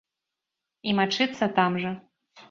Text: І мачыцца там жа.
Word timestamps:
І 0.91 0.95
мачыцца 0.99 1.49
там 1.59 1.77
жа. 1.83 1.91